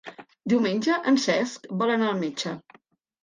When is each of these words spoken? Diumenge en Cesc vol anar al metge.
Diumenge 0.53 0.95
en 1.11 1.19
Cesc 1.25 1.69
vol 1.81 1.93
anar 1.97 2.09
al 2.13 2.19
metge. 2.25 2.55